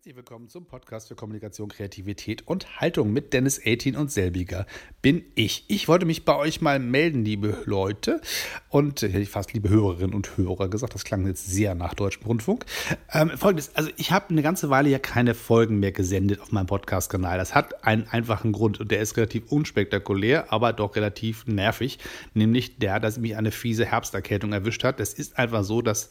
Herzlich 0.00 0.16
willkommen 0.16 0.48
zum 0.48 0.64
Podcast 0.64 1.08
für 1.08 1.14
Kommunikation, 1.14 1.68
Kreativität 1.68 2.48
und 2.48 2.80
Haltung 2.80 3.12
mit 3.12 3.34
Dennis 3.34 3.60
18 3.62 3.96
und 3.96 4.10
selbiger 4.10 4.64
bin 5.02 5.26
ich. 5.34 5.66
Ich 5.68 5.88
wollte 5.88 6.06
mich 6.06 6.24
bei 6.24 6.34
euch 6.36 6.62
mal 6.62 6.78
melden, 6.78 7.22
liebe 7.22 7.58
Leute 7.66 8.22
und 8.70 9.02
hätte 9.02 9.20
ich 9.20 9.28
fast 9.28 9.52
liebe 9.52 9.68
Hörerinnen 9.68 10.14
und 10.14 10.38
Hörer 10.38 10.70
gesagt, 10.70 10.94
das 10.94 11.04
klang 11.04 11.26
jetzt 11.26 11.46
sehr 11.50 11.74
nach 11.74 11.92
deutschem 11.92 12.24
Rundfunk. 12.24 12.64
Ähm, 13.12 13.28
Folgendes, 13.36 13.76
also 13.76 13.90
ich 13.98 14.10
habe 14.10 14.30
eine 14.30 14.40
ganze 14.40 14.70
Weile 14.70 14.88
ja 14.88 14.98
keine 14.98 15.34
Folgen 15.34 15.80
mehr 15.80 15.92
gesendet 15.92 16.40
auf 16.40 16.50
meinem 16.50 16.66
Podcast-Kanal. 16.66 17.36
Das 17.36 17.54
hat 17.54 17.84
einen 17.84 18.08
einfachen 18.08 18.52
Grund 18.52 18.80
und 18.80 18.90
der 18.90 19.02
ist 19.02 19.18
relativ 19.18 19.52
unspektakulär, 19.52 20.50
aber 20.50 20.72
doch 20.72 20.96
relativ 20.96 21.46
nervig, 21.46 21.98
nämlich 22.32 22.78
der, 22.78 23.00
dass 23.00 23.18
mich 23.18 23.36
eine 23.36 23.50
fiese 23.50 23.84
Herbsterkältung 23.84 24.54
erwischt 24.54 24.82
hat. 24.82 24.98
Es 24.98 25.12
ist 25.12 25.38
einfach 25.38 25.62
so, 25.62 25.82
dass 25.82 26.08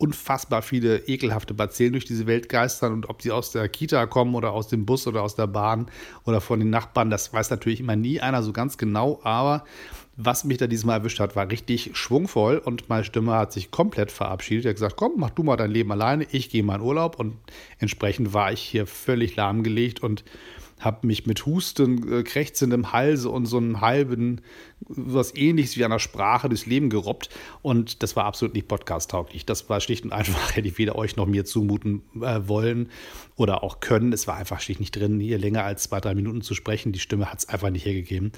unfassbar 0.00 0.62
viele 0.62 1.06
ekelhafte 1.06 1.52
Bazillen 1.52 1.92
durch 1.92 2.06
diese 2.06 2.26
Welt 2.26 2.48
geistern 2.48 2.94
und 2.94 3.08
ob 3.08 3.22
sie 3.30 3.34
aus 3.34 3.52
der 3.52 3.68
Kita 3.68 4.06
kommen 4.06 4.34
oder 4.34 4.52
aus 4.52 4.68
dem 4.68 4.84
Bus 4.84 5.06
oder 5.06 5.22
aus 5.22 5.34
der 5.34 5.46
Bahn 5.46 5.86
oder 6.24 6.40
von 6.40 6.58
den 6.58 6.70
Nachbarn, 6.70 7.10
das 7.10 7.32
weiß 7.32 7.50
natürlich 7.50 7.80
immer 7.80 7.96
nie 7.96 8.20
einer 8.20 8.42
so 8.42 8.52
ganz 8.52 8.76
genau, 8.76 9.20
aber 9.22 9.64
was 10.16 10.44
mich 10.44 10.58
da 10.58 10.66
diesmal 10.66 10.98
erwischt 10.98 11.20
hat, 11.20 11.34
war 11.34 11.50
richtig 11.50 11.92
schwungvoll 11.94 12.58
und 12.58 12.90
meine 12.90 13.04
Stimme 13.04 13.32
hat 13.32 13.52
sich 13.52 13.70
komplett 13.70 14.12
verabschiedet. 14.12 14.66
Er 14.66 14.70
hat 14.70 14.76
gesagt, 14.76 14.96
komm, 14.96 15.14
mach 15.16 15.30
du 15.30 15.42
mal 15.42 15.56
dein 15.56 15.70
Leben 15.70 15.90
alleine, 15.92 16.26
ich 16.30 16.50
gehe 16.50 16.62
mal 16.62 16.74
in 16.74 16.82
Urlaub. 16.82 17.18
Und 17.18 17.36
entsprechend 17.78 18.34
war 18.34 18.52
ich 18.52 18.60
hier 18.60 18.86
völlig 18.86 19.36
lahmgelegt 19.36 20.02
und 20.02 20.24
habe 20.80 21.06
mich 21.06 21.26
mit 21.26 21.46
Husten, 21.46 22.12
äh, 22.12 22.22
krächzendem 22.22 22.92
Halse 22.92 23.28
und 23.28 23.46
so 23.46 23.58
einem 23.58 23.80
halben, 23.80 24.40
was 24.80 25.34
ähnliches 25.36 25.76
wie 25.76 25.84
einer 25.84 25.98
Sprache 25.98 26.48
durchs 26.48 26.66
Leben 26.66 26.90
gerobbt. 26.90 27.28
Und 27.62 28.02
das 28.02 28.16
war 28.16 28.24
absolut 28.24 28.54
nicht 28.54 28.66
podcast-tauglich. 28.66 29.46
Das 29.46 29.68
war 29.68 29.80
schlicht 29.80 30.04
und 30.04 30.12
einfach, 30.12 30.56
hätte 30.56 30.68
ich 30.68 30.78
weder 30.78 30.96
euch 30.96 31.16
noch 31.16 31.26
mir 31.26 31.44
zumuten 31.44 32.02
äh, 32.20 32.40
wollen 32.48 32.88
oder 33.36 33.62
auch 33.62 33.80
können. 33.80 34.12
Es 34.12 34.26
war 34.26 34.36
einfach 34.36 34.60
schlicht 34.60 34.80
nicht 34.80 34.96
drin, 34.96 35.20
hier 35.20 35.38
länger 35.38 35.64
als 35.64 35.84
zwei, 35.84 36.00
drei 36.00 36.14
Minuten 36.14 36.42
zu 36.42 36.54
sprechen. 36.54 36.92
Die 36.92 36.98
Stimme 36.98 37.30
hat 37.30 37.40
es 37.40 37.48
einfach 37.48 37.70
nicht 37.70 37.84
hergegeben. 37.84 38.32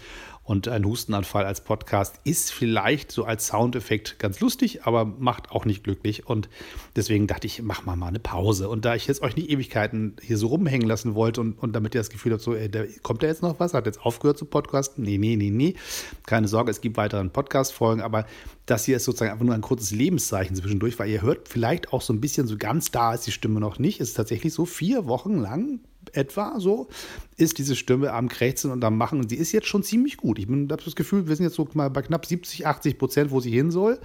Und 0.45 0.67
ein 0.67 0.85
Hustenanfall 0.85 1.45
als 1.45 1.63
Podcast 1.63 2.17
ist 2.25 2.53
vielleicht 2.53 3.13
so 3.13 3.25
als 3.25 3.47
Soundeffekt 3.47 4.19
ganz 4.19 4.41
lustig, 4.41 4.85
aber 4.85 5.05
macht 5.05 5.53
auch 5.53 5.65
nicht 5.65 5.85
glücklich. 5.85 6.27
Und 6.27 6.49
deswegen 6.97 7.29
dachte 7.29 7.47
ich, 7.47 7.63
mach 7.63 7.85
mal 7.85 7.95
mal 7.95 8.09
eine 8.09 8.19
Pause. 8.19 8.69
Und 8.69 8.85
da 8.85 8.97
ich 8.97 9.07
jetzt 9.07 9.23
euch 9.23 9.37
nicht 9.37 9.51
Ewigkeiten 9.51 10.17
hier 10.21 10.37
so 10.37 10.49
rumhängen 10.49 10.89
lassen 10.89 11.15
wollte 11.15 11.41
und, 11.41 11.53
und 11.59 11.75
damit 11.75 11.95
ihr 11.95 12.01
das 12.01 12.11
Gefühl 12.11 12.32
habt, 12.33 12.43
so, 12.43 12.55
ey, 12.55 12.69
der, 12.69 12.87
kommt 13.03 13.23
da 13.23 13.27
jetzt 13.27 13.43
noch 13.43 13.59
was? 13.61 13.75
Hat 13.75 13.87
jetzt 13.87 14.01
aufgehört 14.01 14.39
zu 14.39 14.45
podcasten? 14.45 15.05
Nee, 15.05 15.19
nee, 15.19 15.37
nee, 15.37 15.51
nee. 15.51 15.75
Keine 16.27 16.49
Sorge, 16.49 16.71
es 16.71 16.81
gibt 16.81 16.97
weiteren 16.97 17.31
Podcast-Folgen, 17.31 18.03
aber 18.03 18.27
das 18.67 18.85
hier 18.85 18.97
ist 18.97 19.05
sozusagen 19.05 19.33
einfach 19.33 19.45
nur 19.45 19.55
ein 19.55 19.61
kurzes 19.61 19.91
Lebenszeichen 19.91 20.57
zwischendurch, 20.57 20.99
weil 20.99 21.11
ihr 21.11 21.23
hört 21.23 21.49
vielleicht 21.49 21.93
auch 21.93 22.03
so 22.03 22.13
ein 22.13 22.21
bisschen 22.21 22.47
so 22.47 22.57
ganz 22.57 22.91
da 22.91 23.15
ist 23.15 23.27
die 23.27 23.33
Stimme 23.33 23.61
noch 23.61 23.79
nicht. 23.79 24.01
Es 24.01 24.11
ist 24.11 24.15
tatsächlich 24.15 24.53
so 24.53 24.65
vier 24.65 25.07
Wochen 25.07 25.39
lang 25.39 25.81
etwa 26.13 26.59
so, 26.59 26.89
ist 27.37 27.59
diese 27.59 27.77
Stimme 27.77 28.13
am 28.13 28.29
Krächzen 28.29 28.71
und 28.71 28.85
am 28.85 28.97
Machen. 28.97 29.21
Und 29.21 29.29
sie 29.29 29.37
ist 29.37 29.53
jetzt 29.53 29.67
schon 29.67 29.83
ziemlich 29.83 30.17
gut. 30.17 30.39
Ich 30.39 30.47
habe 30.47 30.67
das 30.67 30.97
Gefühl, 30.97 31.29
wir 31.29 31.37
sind 31.37 31.45
jetzt 31.45 31.57
so 31.57 31.69
mal 31.75 31.91
bei 31.91 32.03
knapp 32.03 32.27
70, 32.27 32.67
80 32.67 32.99
Prozent, 32.99 33.31
wo 33.31 33.41
sie 33.41 33.51
hin 33.51 33.71
soll. 33.71 33.99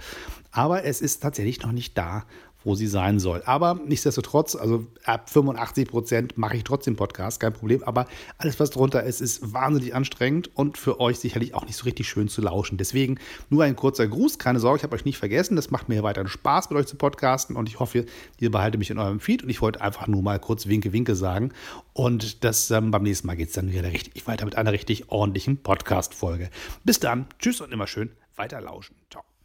Aber 0.50 0.84
es 0.84 1.00
ist 1.00 1.20
tatsächlich 1.20 1.62
noch 1.62 1.72
nicht 1.72 1.96
da, 1.98 2.24
wo 2.64 2.74
sie 2.74 2.86
sein 2.86 3.18
soll. 3.18 3.42
Aber 3.46 3.78
nichtsdestotrotz, 3.86 4.56
also 4.56 4.86
ab 5.04 5.30
85 5.30 5.88
Prozent 5.88 6.38
mache 6.38 6.56
ich 6.56 6.64
trotzdem 6.64 6.96
Podcast, 6.96 7.40
kein 7.40 7.52
Problem. 7.52 7.82
Aber 7.84 8.06
alles, 8.36 8.58
was 8.60 8.70
drunter 8.70 9.02
ist, 9.02 9.20
ist 9.20 9.52
wahnsinnig 9.52 9.94
anstrengend 9.94 10.50
und 10.56 10.76
für 10.76 11.00
euch 11.00 11.18
sicherlich 11.18 11.54
auch 11.54 11.66
nicht 11.66 11.76
so 11.76 11.84
richtig 11.84 12.08
schön 12.08 12.28
zu 12.28 12.42
lauschen. 12.42 12.78
Deswegen 12.78 13.18
nur 13.48 13.64
ein 13.64 13.76
kurzer 13.76 14.06
Gruß. 14.06 14.38
Keine 14.38 14.60
Sorge, 14.60 14.78
ich 14.78 14.82
habe 14.82 14.94
euch 14.94 15.04
nicht 15.04 15.18
vergessen. 15.18 15.56
Das 15.56 15.70
macht 15.70 15.88
mir 15.88 16.02
weiterhin 16.02 16.28
Spaß, 16.28 16.70
mit 16.70 16.78
euch 16.78 16.86
zu 16.86 16.96
podcasten 16.96 17.56
und 17.56 17.68
ich 17.68 17.78
hoffe, 17.78 18.04
ihr 18.38 18.50
behaltet 18.50 18.78
mich 18.78 18.90
in 18.90 18.98
eurem 18.98 19.20
Feed. 19.20 19.42
Und 19.42 19.50
ich 19.50 19.62
wollte 19.62 19.80
einfach 19.80 20.06
nur 20.06 20.22
mal 20.22 20.38
kurz 20.38 20.66
Winke, 20.66 20.92
Winke 20.92 21.14
sagen. 21.14 21.52
Und 21.92 22.44
das 22.44 22.70
ähm, 22.70 22.90
beim 22.90 23.02
nächsten 23.02 23.26
Mal 23.26 23.36
geht 23.36 23.48
es 23.48 23.54
dann 23.54 23.72
wieder 23.72 23.92
richtig 23.92 24.26
weiter 24.26 24.44
mit 24.44 24.56
einer 24.56 24.72
richtig 24.72 25.10
ordentlichen 25.10 25.62
Podcast-Folge. 25.62 26.50
Bis 26.84 27.00
dann. 27.00 27.26
Tschüss 27.38 27.60
und 27.60 27.72
immer 27.72 27.86
schön 27.86 28.10
weiter 28.36 28.60
lauschen. 28.60 28.94
Ciao. 29.10 29.37